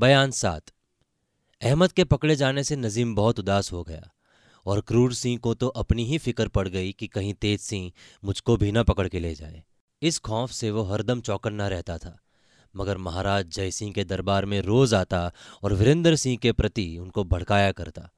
[0.00, 0.70] बयान सात।
[1.62, 4.10] अहमद के पकड़े जाने से नजीम बहुत उदास हो गया
[4.66, 7.90] और क्रूर सिंह को तो अपनी ही फ़िक्र पड़ गई कि कहीं तेज सिंह
[8.22, 9.62] मुझको भी न पकड़ के ले जाए।
[10.02, 12.16] इस खौफ से वो हरदम चौकन्ना रहता था,
[12.74, 15.20] मगर महाराज जय सिंह के दरबार में रोज आता
[15.62, 18.08] और वीरेंद्र सिंह के प्रति उनको भड़काया करता।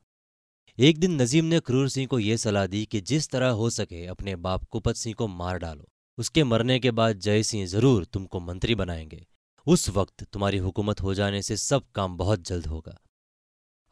[0.78, 4.06] एक दिन नजीम ने क्रूर सिंह को यह सलाह दी कि जिस तरह हो सके
[4.06, 5.88] अपने बाप कुपत सिंह को मार डालो।
[6.18, 9.26] उसके मरने के बाद जय सिंह ज़रूर तुमको मंत्री बनाएँगे।
[9.66, 12.98] उस वक्त तुम्हारी हुकूमत हो जाने से सब काम बहुत जल्द होगा।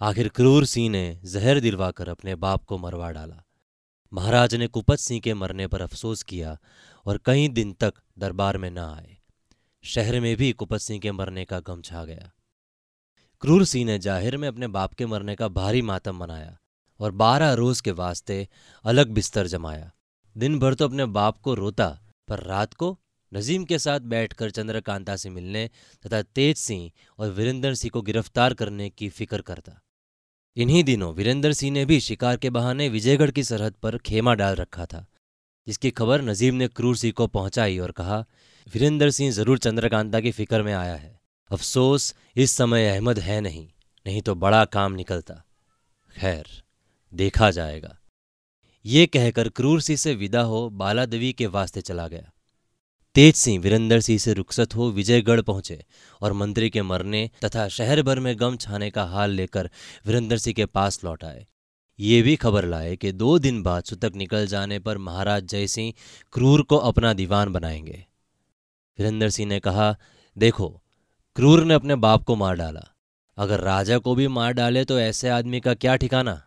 [0.01, 3.43] आखिर क्रूर सिंह ने जहर दिलवाकर अपने बाप को मरवा डाला।
[4.13, 6.57] महाराज ने कुपत सिंह के मरने पर अफसोस किया
[7.07, 9.17] और कई दिन तक दरबार में न आए।
[9.85, 12.31] शहर में भी कुपत सिंह के मरने का गम छा गया।
[13.43, 16.57] क्रूर सिंह ने ज़ाहिर में अपने बाप के मरने का भारी मातम मनाया
[17.01, 18.47] और बारह रोज के वास्ते
[18.85, 19.91] अलग बिस्तर जमाया।
[20.37, 21.89] दिन भर तो अपने बाप को रोता
[22.29, 22.99] पर रात को
[23.33, 25.69] नजीम के साथ बैठकर चंद्रकांता से मिलने
[26.05, 29.81] तथा तेज सिंह और वीरेंद्र सिंह को गिरफ़्तार करने की फ़िक्र करता।
[30.57, 34.55] इन्हीं दिनों वीरेंद्र सिंह ने भी शिकार के बहाने विजयगढ़ की सरहद पर खेमा डाल
[34.57, 35.07] रखा था,
[35.67, 38.19] जिसकी खबर नजीम ने क्रूर सिंह को पहुंचाई और कहा,
[38.67, 41.19] वीरेंद्र सिंह ज़रूर चंद्रकांता की फ़िक्र में आया है।
[41.51, 43.67] अफसोस, इस समय अहमद है नहीं
[44.07, 45.35] नहीं तो बड़ा काम निकलता।
[46.15, 46.47] खैर,
[47.13, 47.97] देखा जाएगा।
[48.85, 52.31] ये कहकर क्रूर सिंह से विदा हो बाला देवी के वास्ते चला गया।
[53.15, 55.85] तेज सिंह वीरेंद्र सिंह से रुखसत हो विजयगढ़ पहुँचे
[56.21, 59.71] और मंत्री के मरने तथा शहर भर में गम छाने का हाल लेकर
[60.07, 61.47] वीरेंद्र सिंह के पास लौट आए।
[62.01, 65.93] ये भी खबर लाए कि दो दिन बाद सुतक निकल जाने पर महाराज जय सिंह
[66.33, 68.07] क्रूर को अपना दीवान बनाएँगे।
[68.99, 69.97] वीरेंद्र सिंह ने कहा,
[70.39, 70.83] देखो,
[71.37, 72.95] क्रूर ने अपने बाप को मार डाला।
[73.37, 76.43] अगर राजा को भी मार डाले तो ऐसे आदमी का क्या ठिकाना?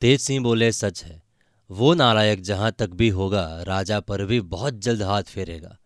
[0.00, 1.22] तेज सिंह बोले, सच है।
[1.70, 5.76] वो नालायक जहाँ तक भी होगा, राजा पर भी बहुत जल्द हाथ फेरेगा।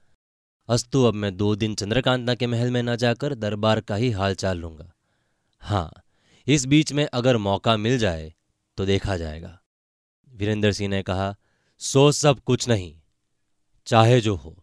[0.69, 4.35] अस्तु, अब मैं दो दिन चंद्रकांता के महल में न जाकर दरबार का ही हाल
[4.35, 4.91] चाल लूँगा।
[5.63, 5.91] हाँ
[6.47, 8.33] इस बीच में अगर मौका मिल जाए
[8.79, 9.59] तो देखा जाएगा।
[10.33, 11.35] वीरेंद्र सिंह ने कहा,
[11.81, 12.95] सो सब कुछ नहीं,
[13.87, 14.57] चाहे जो हो,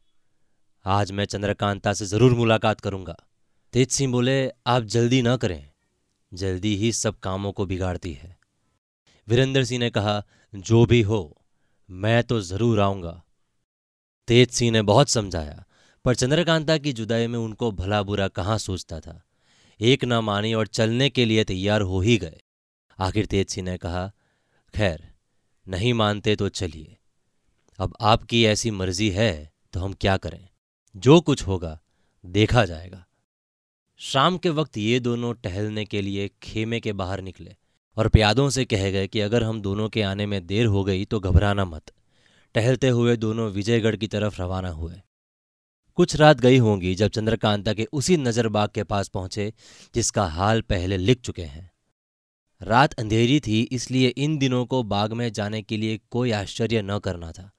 [0.85, 3.15] आज मैं चंद्रकांता से ज़रूर मुलाकात करूँगा।
[3.73, 5.69] तेज सिंह बोले, आप जल्दी ना करें,
[6.31, 8.37] जल्दी ही सब कामों को बिगाड़ती है।
[9.27, 10.21] वीरेंद्र सिंह ने कहा,
[10.53, 11.41] जो भी हो,
[11.89, 13.21] मैं तो ज़रूर आऊँगा।
[14.27, 15.63] तेज सिंह ने बहुत समझाया
[16.05, 19.21] पर चंद्रकांता की जुदाई में उनको भला बुरा कहाँ सोचता था।
[19.79, 22.41] एक ना मानी और चलने के लिए तैयार हो ही गए।
[22.99, 24.11] आखिर तेज सिंह ने कहा,
[24.73, 25.13] खैर,
[25.67, 26.97] नहीं मानते तो चलिए।
[27.79, 30.47] अब आपकी ऐसी मर्ज़ी है तो हम क्या करें?
[30.95, 31.79] जो कुछ होगा,
[32.25, 33.05] देखा जाएगा।
[33.97, 37.55] शाम के वक्त ये दोनों टहलने के लिए खेमे के बाहर निकले
[37.97, 41.05] और प्यादों से कह गए कि अगर हम दोनों के आने में देर हो गई
[41.05, 41.91] तो घबराना मत।
[42.55, 44.95] टहलते हुए दोनों विजयगढ़ की तरफ़ रवाना हुए।
[45.97, 49.53] कुछ रात गई होंगी जब चंद्रकांता के उसी नजरबाग के पास पहुँचे,
[49.95, 51.71] जिसका हाल पहले लिख चुके हैं।
[52.61, 56.99] रात अंधेरी थी, इसलिए इन दिनों को बाग में जाने के लिए कोई आश्चर्य न
[56.99, 57.51] करना था।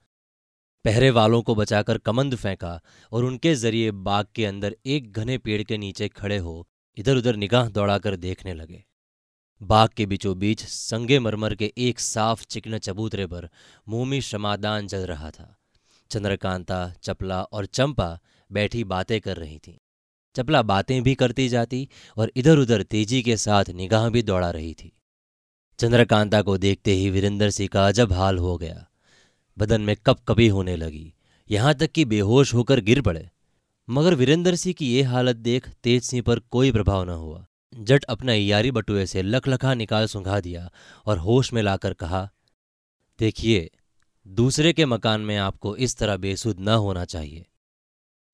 [0.84, 2.81] पहरे वालों को बचाकर कमंद फेंका
[3.12, 6.66] और उनके ज़रिए बाग के अंदर एक घने पेड़ के नीचे खड़े हो
[6.97, 8.84] इधर उधर निगाह दौड़ाकर देखने लगे।
[9.60, 13.49] बाग के बीचों बीच संगे मरमर के एक साफ़ चिकने चबूतरे पर
[13.88, 15.56] मोमी शमादान जल रहा था।
[16.12, 18.18] चंद्रकांता, चपला और चंपा
[18.50, 19.78] बैठी बातें कर रही थीं।
[20.36, 24.72] चपला बातें भी करती जाती और इधर उधर तेज़ी के साथ निगाह भी दौड़ा रही
[24.74, 24.92] थी।
[25.78, 28.86] चंद्रकांता को देखते ही वीरेंद्र सिंह का अजब हाल हो गया।
[29.58, 31.12] बदन में कप कपी होने लगी।
[31.50, 33.28] यहाँ तक कि बेहोश होकर गिर पड़े।
[33.88, 38.04] मगर वीरेंद्र सिंह की ये हालत देख तेज सिंह पर कोई प्रभाव न हुआ। जट
[38.04, 40.70] अपना यारी बटुए से लखलखा निकाल सुंघा दिया
[41.06, 42.28] और होश में लाकर कहा,
[43.18, 43.70] देखिए
[44.26, 47.46] दूसरे के मकान में आपको इस तरह बेसुध न होना चाहिए।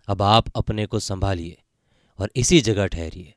[0.07, 1.63] अब आप अपने को संभालिए
[2.19, 3.35] और इसी जगह ठहरिए।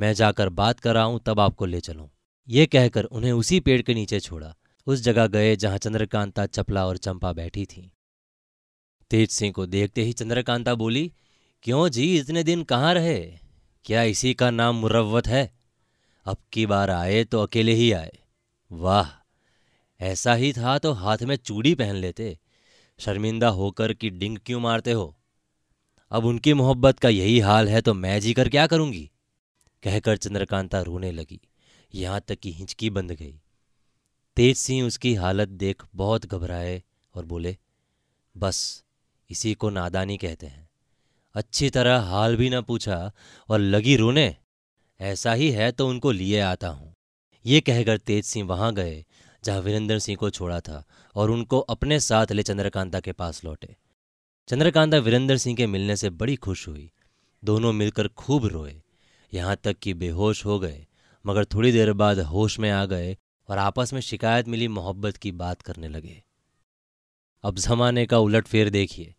[0.00, 2.10] मैं जाकर बात कराऊं तब आपको ले चलूँ।
[2.48, 6.96] ये कहकर उन्हें उसी पेड़ के नीचे छोड़ा। उस जगह गए जहाँ चंद्रकांता, चपला और
[6.96, 7.90] चंपा बैठी थीं।
[9.10, 11.12] तेज सिंह को देखते ही चंद्रकांता बोली,
[11.62, 13.38] क्यों जी, इतने दिन कहाँ रहे?
[13.84, 15.58] क्या इसी का नाम मुरवत है?
[16.24, 18.18] अब की बार आए तो अकेले ही आए।
[18.72, 19.25] वाह!
[20.00, 22.38] ऐसा ही था तो हाथ में चूड़ी पहन लेते।
[22.98, 25.16] शर्मिंदा होकर कि डिंग क्यों मारते हो?
[26.10, 29.10] अब उनकी मोहब्बत का यही हाल है तो मैं जी कर क्या करूँगी?
[29.82, 31.40] कहकर चंद्रकांता रोने लगी।
[31.94, 33.40] यहाँ तक कि हिंचकी बंद गई।
[34.36, 36.82] तेज सिंह उसकी हालत देख बहुत घबराए
[37.14, 37.56] और बोले,
[38.36, 38.84] बस,
[39.30, 40.68] इसी को नादानी कहते हैं।
[41.34, 43.12] अच्छी तरह हाल भी न पूछा
[43.48, 44.36] और लगी रोने।
[45.00, 46.94] ऐसा ही है तो उनको लिए आता हूँ।
[47.46, 49.04] ये कहकर तेज सिंह वहाँ गए
[49.46, 50.84] जहाँ वीरेंद्र सिंह को छोड़ा था
[51.14, 53.76] और उनको अपने साथ ले चंद्रकांता के पास लौटे।
[54.48, 56.90] चंद्रकांता वीरेंद्र सिंह के मिलने से बड़ी खुश हुई।
[57.44, 58.82] दोनों मिलकर खूब रोए।
[59.34, 60.86] यहाँ तक कि बेहोश हो गए,
[61.26, 63.16] मगर थोड़ी देर बाद होश में आ गए
[63.48, 66.22] और आपस में शिकायत मिली, मोहब्बत की बात करने लगे।
[67.42, 69.14] अब जमाने का उलट फेर देखिए।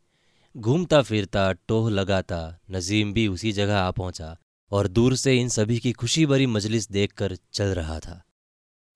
[0.57, 4.38] घूमता फिरता, टोह लगाता, नजीम भी उसी जगह आ पहुँचा
[4.71, 8.23] और दूर से इन सभी की खुशी भरी मजलिस देखकर चल रहा था।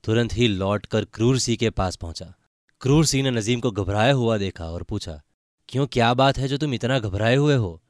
[0.04, 2.34] तुरंत ही लौटकर क्रूर सिंह के पास पहुँचा।
[2.82, 5.22] क्रूर सिंह ने नजीम को घबराया हुआ देखा और पूछा,
[5.70, 7.82] क्यों, क्या बात है जो तुम इतना घबराए हुए हो?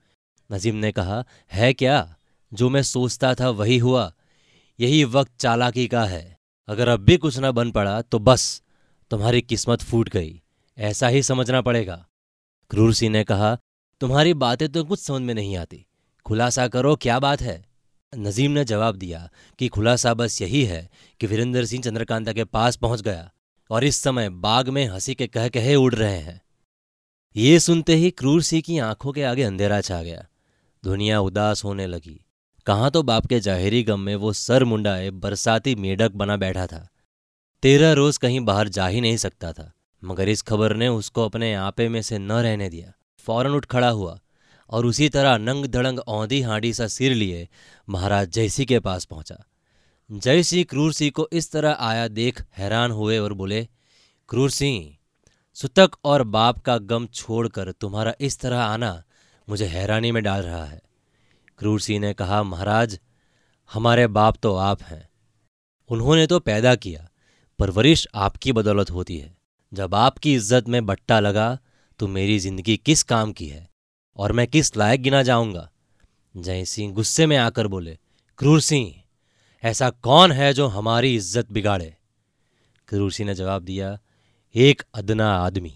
[0.51, 1.23] नजीम ने कहा,
[1.53, 2.15] है क्या?
[2.51, 4.13] जो मैं सोचता था वही हुआ।
[4.79, 6.37] यही वक्त चालाकी का है।
[6.67, 8.61] अगर अब भी कुछ ना बन पड़ा तो बस,
[9.11, 10.41] तुम्हारी किस्मत फूट गई।
[10.77, 12.05] ऐसा ही समझना पड़ेगा।
[12.71, 13.57] क्रूर सिंह ने कहा,
[14.01, 15.85] तुम्हारी बातें तो कुछ समझ में नहीं आती।
[16.25, 17.70] खुलासा करो, क्या बात है?
[18.13, 19.29] नजीम ने जवाब दिया
[19.59, 23.31] कि खुलासा बस यही है कि वीरेंद्र सिंह चंद्रकांता के पास पहुँच गया
[23.69, 26.41] और इस समय बाग में हँसी के कह कहे उड़ रहे हैं।
[27.35, 30.25] ये सुनते ही क्रूर सिंह की आँखों के आगे अंधेरा छा गया।
[30.83, 32.19] दुनिया उदास होने लगी।
[32.65, 36.87] कहाँ तो बाप के जाहिरी गम में वो सर मुंडाए बरसाती मेढक बना बैठा था।
[37.63, 39.71] तेरह रोज कहीं बाहर जा ही नहीं सकता था,
[40.03, 43.89] मगर इस खबर ने उसको अपने आपे में से न रहने दिया। फ़ौरन उठ खड़ा
[43.89, 44.19] हुआ।
[44.71, 47.47] और उसी तरह नंग धड़ंग औंधी हांडी सा सिर लिए
[47.87, 49.43] महाराज जयसी के पास पहुँचा।
[50.09, 53.67] जयसी क्रूर सिंह को इस तरह आया देख हैरान हुए और बोले
[54.29, 54.95] क्रूर सिंह
[55.57, 58.91] सुतक और बाप का गम छोड़कर तुम्हारा इस तरह आना
[59.47, 60.81] मुझे हैरानी में डाल रहा है।
[61.59, 62.99] क्रूर सिंह ने कहा, महाराज,
[63.71, 65.07] हमारे बाप तो आप हैं।
[65.89, 67.07] उन्होंने तो पैदा किया
[67.59, 69.35] परवरिश आपकी बदौलत होती है।
[69.71, 71.57] जब आपकी इज़्ज़त में बट्टा लगा
[71.99, 73.69] तो मेरी ज़िंदगी किस काम की है?
[74.17, 75.69] और मैं किस लायक गिना जाऊँगा?
[76.37, 77.97] जय सिंह गुस्से में आकर बोले,
[78.37, 78.93] क्रूर सिंह,
[79.63, 81.95] ऐसा कौन है जो हमारी इज़्ज़त बिगाड़े?
[82.87, 83.99] क्रूर सिंह ने जवाब दिया,
[84.55, 85.73] एक अदना आदमी।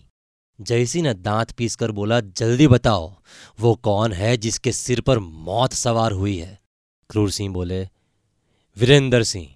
[0.61, 3.15] जयसी ने दांत पीसकर बोला, जल्दी बताओ,
[3.59, 6.59] वो कौन है जिसके सिर पर मौत सवार हुई है?
[7.09, 7.83] क्रूर सिंह बोले,
[8.77, 9.47] वीरेंद्र सिंह।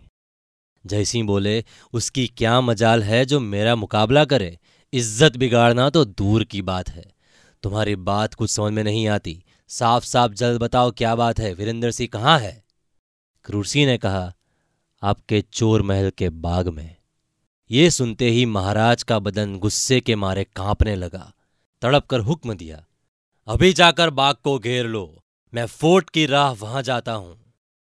[0.86, 4.58] जयसिंह बोले, उसकी क्या मजाल है जो मेरा मुकाबला करे?
[4.94, 7.19] इज़्ज़त बिगाड़ना तो दूर की बात है।
[7.64, 11.92] तुम्हारी बात कुछ समझ में नहीं आती। साफ़ साफ़ जल्द बताओ क्या बात है। वीरेंद्र
[11.92, 12.64] सिंह कहाँ है?
[13.46, 14.34] क्रूर सिंह ने कहा,
[15.04, 16.96] आपके चोर महल के बाग में।
[17.70, 21.32] ये सुनते ही महाराज का बदन गुस्से के मारे कांपने लगा।
[21.82, 22.84] तड़प कर हुक्म दिया,
[23.48, 25.22] अभी जाकर बाग को घेर लो।
[25.54, 27.49] मैं फोर्ट की राह वहाँ जाता हूँ।